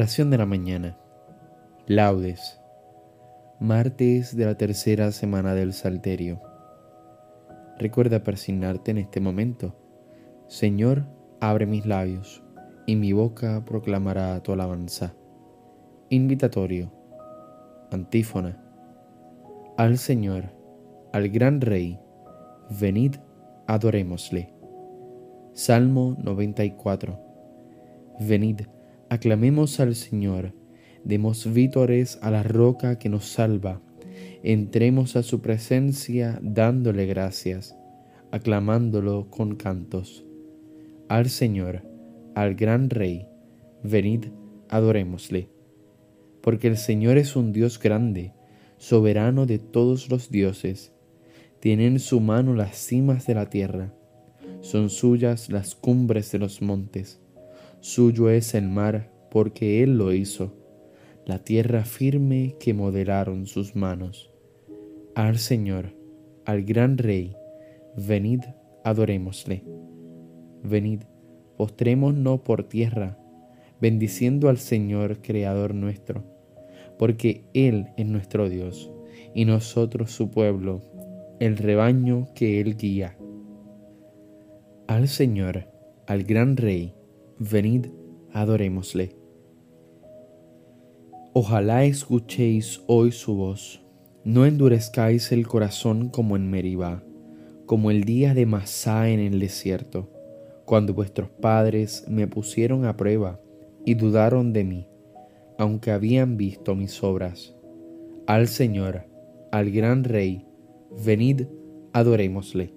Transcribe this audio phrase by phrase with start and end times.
[0.00, 0.96] Oración de la mañana.
[1.86, 2.58] Laudes.
[3.60, 6.40] Martes de la tercera semana del Salterio.
[7.78, 9.76] Recuerda persignarte en este momento.
[10.46, 11.04] Señor,
[11.38, 12.42] abre mis labios,
[12.86, 15.12] y mi boca proclamará tu alabanza.
[16.08, 16.90] Invitatorio.
[17.90, 18.58] Antífona.
[19.76, 20.44] Al Señor,
[21.12, 22.00] al gran Rey,
[22.70, 23.16] venid,
[23.66, 24.50] adorémosle.
[25.52, 27.20] Salmo 94.
[28.18, 28.62] Venid,
[29.10, 30.54] aclamemos al Señor,
[31.02, 33.82] demos vítores a la roca que nos salva,
[34.44, 37.76] entremos a su presencia dándole gracias,
[38.30, 40.24] aclamándolo con cantos.
[41.08, 41.82] Al Señor,
[42.36, 43.26] al gran Rey,
[43.82, 44.26] venid,
[44.68, 45.48] adorémosle.
[46.40, 48.32] Porque el Señor es un Dios grande,
[48.78, 50.92] soberano de todos los dioses,
[51.58, 53.92] tiene en su mano las cimas de la tierra,
[54.60, 57.20] son suyas las cumbres de los montes
[57.80, 60.52] Suyo es el mar, porque Él lo hizo,
[61.24, 64.30] la tierra firme que modelaron sus manos.
[65.14, 65.94] Al Señor,
[66.44, 67.34] al gran Rey,
[67.96, 68.40] venid,
[68.84, 69.64] adorémosle.
[70.62, 71.04] Venid,
[71.56, 73.18] postrémonos por tierra,
[73.80, 76.24] bendiciendo al Señor, Creador nuestro,
[76.98, 78.92] porque Él es nuestro Dios,
[79.34, 80.82] y nosotros su pueblo,
[81.38, 83.16] el rebaño que Él guía.
[84.86, 85.66] Al Señor,
[86.06, 86.94] al gran Rey,
[87.40, 87.86] venid,
[88.34, 89.16] adorémosle.
[91.32, 93.82] Ojalá escuchéis hoy su voz,
[94.24, 97.02] no endurezcáis el corazón como en Meribá,
[97.64, 100.10] como el día de Masá en el desierto,
[100.66, 103.40] cuando vuestros padres me pusieron a prueba
[103.86, 104.86] y dudaron de mí,
[105.58, 107.56] aunque habían visto mis obras.
[108.26, 109.06] Al Señor,
[109.50, 110.44] al gran Rey,
[111.06, 111.46] venid,
[111.94, 112.74] adorémosle.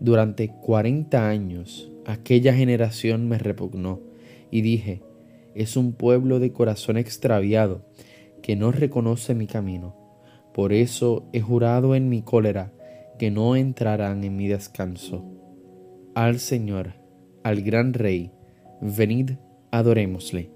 [0.00, 4.00] Durante cuarenta años aquella generación me repugnó
[4.50, 5.02] y dije,
[5.54, 7.84] es un pueblo de corazón extraviado
[8.42, 9.94] que no reconoce mi camino.
[10.54, 12.72] Por eso he jurado en mi cólera
[13.18, 15.22] que no entrarán en mi descanso.
[16.14, 16.94] Al Señor,
[17.42, 18.32] al gran Rey,
[18.80, 19.32] venid,
[19.70, 20.50] adorémosle.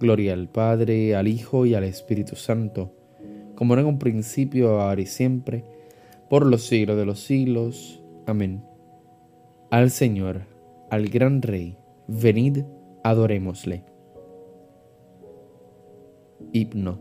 [0.00, 2.92] Gloria al Padre, al Hijo y al Espíritu Santo,
[3.54, 5.64] como era en un principio, ahora y siempre,
[6.28, 8.02] por los siglos de los siglos.
[8.26, 8.64] Amén.
[9.70, 10.53] Al Señor,
[10.94, 12.58] al gran Rey, venid,
[13.02, 13.84] adorémosle.
[16.52, 17.00] Himno.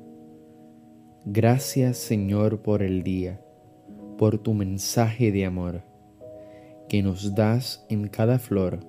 [1.25, 3.39] Gracias Señor por el día,
[4.17, 5.83] por tu mensaje de amor,
[6.89, 8.79] que nos das en cada flor,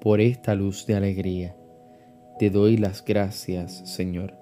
[0.00, 1.54] por esta luz de alegría.
[2.38, 4.38] Te doy las gracias, Señor.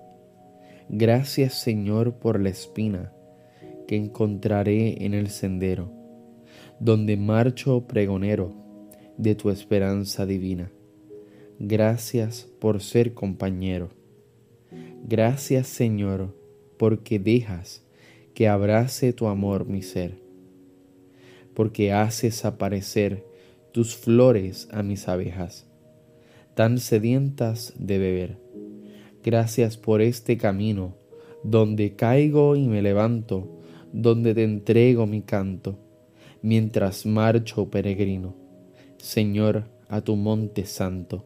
[0.89, 3.13] Gracias, Señor, por la espina
[3.89, 5.91] que encontraré en el sendero,
[6.79, 8.68] donde marcho pregonero
[9.19, 10.71] de tu esperanza divina.
[11.59, 13.91] Gracias por ser compañero.
[15.05, 16.35] Gracias Señor
[16.79, 17.85] porque dejas
[18.33, 20.23] que abrace tu amor mi ser,
[21.55, 23.27] porque haces aparecer
[23.73, 25.67] tus flores a mis abejas,
[26.55, 28.39] tan sedientas de beber.
[29.25, 30.95] Gracias por este camino,
[31.43, 33.61] donde caigo y me levanto,
[33.93, 35.77] donde te entrego mi canto,
[36.41, 38.48] mientras marcho peregrino
[38.99, 41.25] Señor, a tu monte santo.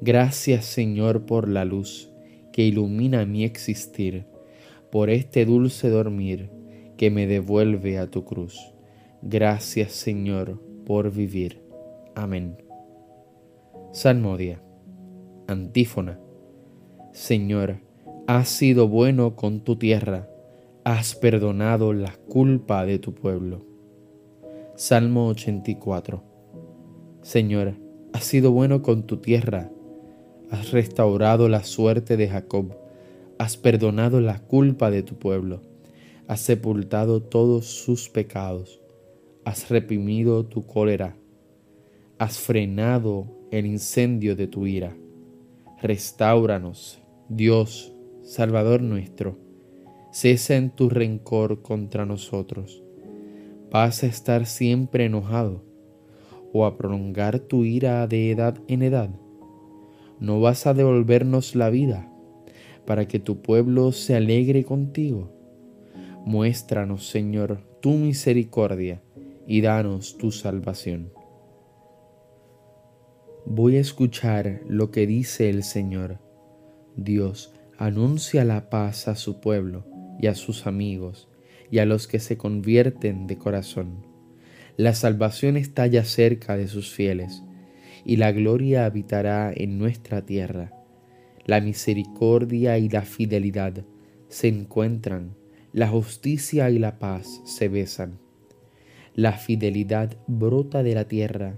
[0.00, 2.10] Gracias, Señor, por la luz
[2.52, 4.26] que ilumina mi existir,
[4.90, 6.50] por este dulce dormir
[6.96, 8.74] que me devuelve a tu cruz.
[9.22, 11.62] Gracias, Señor, por vivir.
[12.14, 12.58] Amén.
[13.92, 14.60] Salmodia.
[15.46, 16.20] Antífona.
[17.12, 17.80] Señor,
[18.26, 20.28] has sido bueno con tu tierra,
[20.84, 23.64] has perdonado la culpa de tu pueblo.
[24.74, 26.33] Salmo 84.
[27.24, 27.72] Señor,
[28.12, 29.70] has sido bueno con tu tierra,
[30.50, 32.76] has restaurado la suerte de Jacob,
[33.38, 35.62] has perdonado la culpa de tu pueblo,
[36.28, 38.82] has sepultado todos sus pecados,
[39.46, 41.16] has reprimido tu cólera,
[42.18, 44.94] has frenado el incendio de tu ira.
[45.80, 47.00] Restáuranos,
[47.30, 49.38] Dios, Salvador nuestro,
[50.12, 52.82] cesa en tu rencor contra nosotros.
[53.70, 55.73] Vas a estar siempre enojado
[56.54, 59.10] o a prolongar tu ira de edad en edad?
[60.20, 62.08] ¿No vas a devolvernos la vida
[62.86, 65.32] para que tu pueblo se alegre contigo?
[66.24, 69.02] Muéstranos, Señor, tu misericordia
[69.48, 71.12] y danos tu salvación.
[73.44, 76.20] Voy a escuchar lo que dice el Señor.
[76.96, 79.84] Dios anuncia la paz a su pueblo
[80.20, 81.28] y a sus amigos
[81.68, 84.13] y a los que se convierten de corazón
[84.76, 87.42] la salvación está ya cerca de sus fieles,
[88.04, 90.72] y la gloria habitará en nuestra tierra.
[91.46, 93.84] La misericordia y la fidelidad
[94.28, 95.36] se encuentran,
[95.72, 98.18] la justicia y la paz se besan.
[99.14, 101.56] La fidelidad brota de la tierra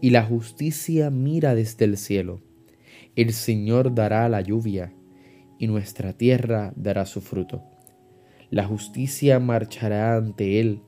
[0.00, 2.40] y la justicia mira desde el cielo.
[3.16, 4.92] El Señor dará la lluvia
[5.58, 7.62] y nuestra tierra dará su fruto.
[8.50, 10.82] La justicia marchará ante él,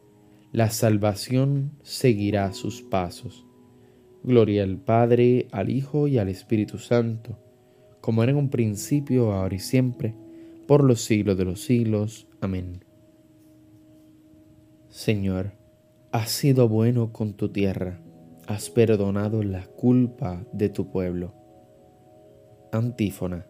[0.52, 3.46] la salvación seguirá sus pasos.
[4.22, 7.38] Gloria al Padre, al Hijo y al Espíritu Santo,
[8.00, 10.14] como era en un principio, ahora y siempre,
[10.68, 12.28] por los siglos de los siglos.
[12.40, 12.84] Amén.
[14.88, 15.54] Señor,
[16.12, 18.00] has sido bueno con tu tierra,
[18.46, 21.34] has perdonado la culpa de tu pueblo.
[22.70, 23.46] Antífona.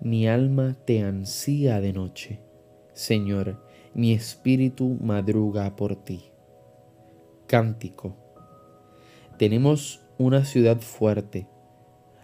[0.00, 2.40] Mi alma te ansía de noche
[3.00, 3.56] Señor,
[3.94, 6.22] mi espíritu madruga por ti.
[7.48, 8.14] Cántico.
[9.36, 11.48] Tenemos una ciudad fuerte,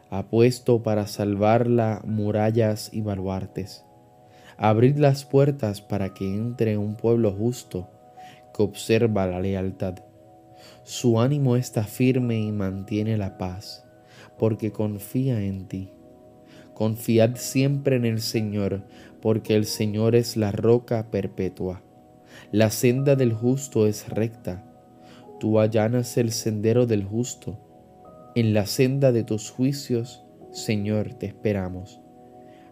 [0.08, 3.84] apuesto para salvarla murallas y baluartes.
[4.56, 7.88] Abrid las puertas para que entre un pueblo justo
[8.54, 9.96] que observa la lealtad.
[10.84, 13.84] Su ánimo está firme y mantiene la paz,
[14.38, 15.95] porque confía en ti.
[16.76, 18.82] Confiad siempre en el Señor,
[19.22, 21.82] porque el Señor es la roca perpetua.
[22.52, 24.62] La senda del justo es recta.
[25.40, 27.58] Tú allanas el sendero del justo.
[28.34, 31.98] En la senda de tus juicios, Señor, te esperamos,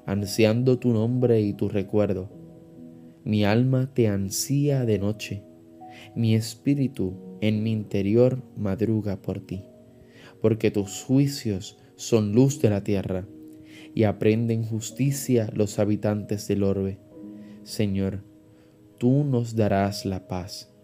[0.05, 2.29] ansiando tu nombre y tu recuerdo.
[3.25, 5.45] Mi alma te ansía de noche,
[6.15, 9.65] mi espíritu en mi interior madruga por ti,
[10.43, 13.27] porque tus juicios son luz de la tierra
[13.94, 16.99] y aprenden justicia los habitantes del orbe.
[17.62, 18.25] Señor,
[18.99, 20.75] tú nos darás la paz,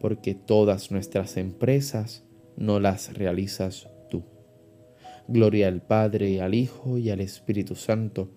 [0.00, 2.24] porque todas nuestras empresas
[2.56, 4.24] no las realizas tú.
[5.28, 8.30] Gloria al Padre, al Hijo y al Espíritu Santo,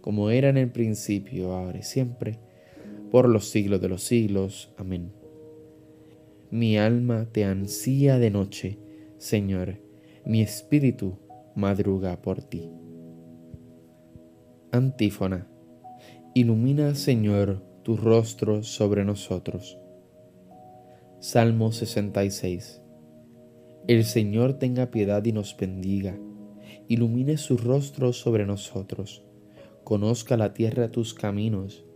[0.00, 2.38] como era en el principio, ahora y siempre,
[3.10, 4.72] por los siglos de los siglos.
[4.76, 5.12] Amén.
[6.50, 8.78] Mi alma te ansía de noche,
[9.18, 9.78] Señor,
[10.24, 11.18] mi espíritu
[11.54, 12.70] madruga por ti.
[14.70, 15.46] Antífona.
[16.34, 19.78] Ilumina, Señor, tu rostro sobre nosotros.
[21.20, 22.82] Salmo 66.
[23.86, 26.18] El Señor tenga piedad y nos bendiga.
[26.86, 29.24] Ilumine su rostro sobre nosotros.
[29.84, 31.86] Conozca la tierra tus caminos,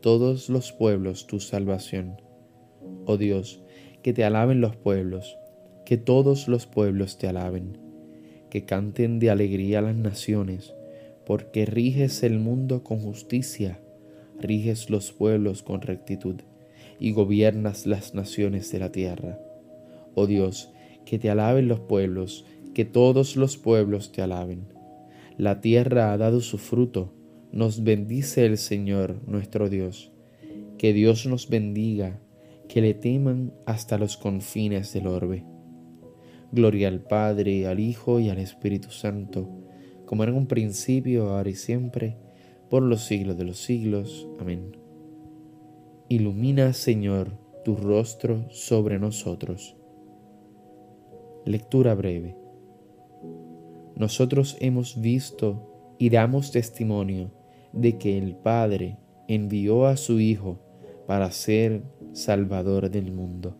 [0.00, 2.16] todos los pueblos tu salvación.
[3.04, 3.62] Oh Dios,
[4.02, 5.36] que te alaben los pueblos,
[5.84, 7.76] que todos los pueblos te alaben,
[8.48, 10.72] que canten de alegría las naciones
[11.26, 13.80] porque riges el mundo con justicia,
[14.40, 16.36] riges los pueblos con rectitud
[16.98, 19.38] y gobiernas las naciones de la tierra.
[20.14, 20.70] Oh Dios,
[21.04, 24.66] que te alaben los pueblos, que todos los pueblos te alaben.
[25.38, 27.12] La tierra ha dado su fruto,
[27.52, 30.12] nos bendice el Señor nuestro Dios.
[30.78, 32.18] Que Dios nos bendiga,
[32.68, 35.44] que le teman hasta los confines del orbe.
[36.50, 39.61] Gloria al Padre, al Hijo y al Espíritu Santo
[40.12, 42.18] como era en un principio, ahora y siempre,
[42.68, 44.28] por los siglos de los siglos.
[44.38, 44.76] Amén.
[46.10, 47.30] Ilumina, Señor,
[47.64, 49.74] tu rostro sobre nosotros.
[51.46, 52.36] Lectura breve.
[53.96, 57.30] Nosotros hemos visto y damos testimonio
[57.72, 60.60] de que el Padre envió a su Hijo
[61.06, 63.56] para ser Salvador del mundo.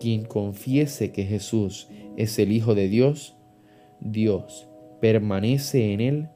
[0.00, 3.36] Quien confiese que Jesús es el Hijo de Dios,
[4.00, 4.71] Dios
[5.02, 6.28] permanece en Él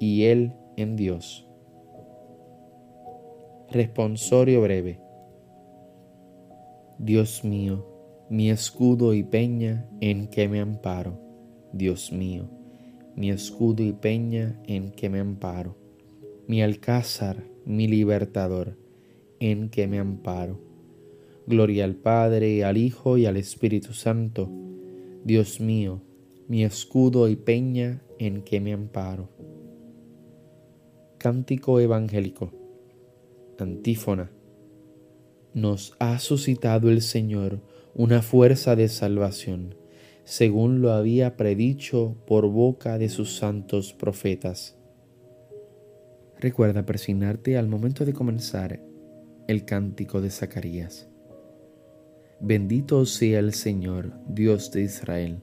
[0.00, 1.46] y Él en Dios.
[3.70, 4.98] Responsorio breve.
[6.98, 7.86] Dios mío,
[8.28, 11.16] mi escudo y peña en que me amparo.
[11.72, 12.50] Dios mío,
[13.14, 15.76] mi escudo y peña en que me amparo.
[16.48, 18.76] Mi alcázar, mi libertador,
[19.38, 20.60] en que me amparo.
[21.46, 24.50] Gloria al Padre, al Hijo y al Espíritu Santo.
[25.22, 26.02] Dios mío,
[26.48, 29.28] mi escudo y peña en que me amparo.
[31.18, 32.50] Cántico evangélico.
[33.58, 34.30] Antífona.
[35.52, 37.60] Nos ha suscitado el Señor
[37.94, 39.74] una fuerza de salvación,
[40.24, 44.78] según lo había predicho por boca de sus santos profetas.
[46.38, 48.80] Recuerda persignarte al momento de comenzar
[49.48, 51.08] el cántico de Zacarías.
[52.40, 55.42] Bendito sea el Señor, Dios de Israel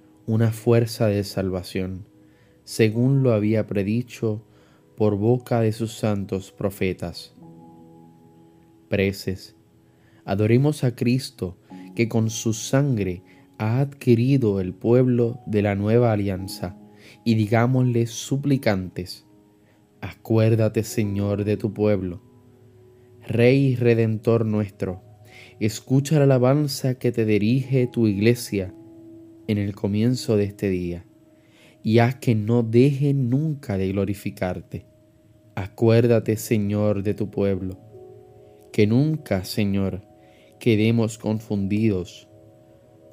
[0.25, 2.05] una fuerza de salvación,
[2.63, 4.45] según lo había predicho
[4.95, 7.33] por boca de sus santos profetas.
[8.87, 9.55] Preces.
[10.25, 11.57] Adoremos a Cristo,
[11.95, 13.23] que con su sangre
[13.57, 16.77] ha adquirido el pueblo de la nueva alianza,
[17.23, 19.25] y digámosle suplicantes,
[20.01, 22.21] acuérdate Señor de tu pueblo.
[23.27, 25.01] Rey y Redentor nuestro,
[25.59, 28.73] escucha la alabanza que te dirige tu iglesia
[29.51, 31.05] en el comienzo de este día,
[31.83, 34.85] y haz que no deje nunca de glorificarte.
[35.55, 37.77] Acuérdate, Señor, de tu pueblo,
[38.71, 40.01] que nunca, Señor,
[40.59, 42.27] quedemos confundidos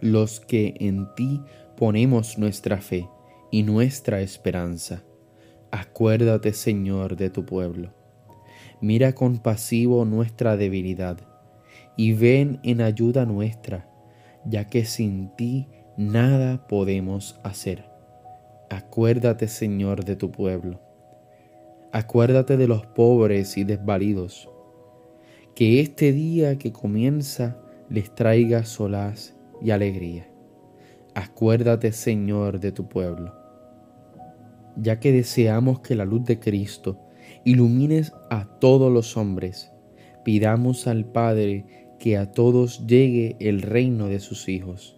[0.01, 1.41] los que en ti
[1.77, 3.09] ponemos nuestra fe
[3.51, 5.05] y nuestra esperanza.
[5.71, 7.95] Acuérdate, Señor, de tu pueblo.
[8.81, 11.19] Mira compasivo nuestra debilidad
[11.97, 13.91] y ven en ayuda nuestra,
[14.45, 15.67] ya que sin ti
[15.99, 17.85] nada podemos hacer.
[18.71, 20.81] Acuérdate, Señor, de tu pueblo.
[21.93, 24.49] Acuérdate de los pobres y desvalidos.
[25.57, 27.59] Que este día que comienza
[27.91, 30.29] les traiga solaz y alegría.
[31.15, 33.35] Acuérdate, Señor, de tu pueblo,
[34.77, 37.01] ya que deseamos que la luz de Cristo
[37.45, 39.73] ilumines a todos los hombres,
[40.25, 44.98] pidamos al Padre que a todos llegue el reino de sus hijos.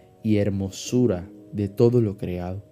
[0.23, 2.63] y hermosura de todo lo creado,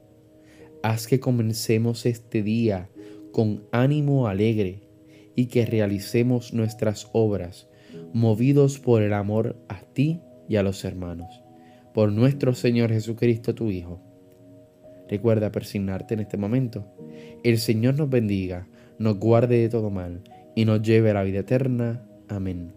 [0.84, 2.89] haz que comencemos este día
[3.32, 4.84] con ánimo alegre
[5.36, 7.68] y que realicemos nuestras obras
[8.13, 11.44] movidos por el amor a ti y a los hermanos
[11.94, 14.00] por nuestro Señor Jesucristo, tu Hijo.
[15.10, 16.86] Recuerda persignarte en este momento.
[17.44, 20.22] El Señor nos bendiga, nos guarde de todo mal
[20.56, 22.08] y nos lleve a la vida eterna.
[22.29, 22.74] Amén.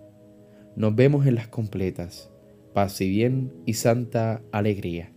[0.75, 2.32] Nos vemos en las completas.
[2.73, 5.12] Paz y bien y santa alegría.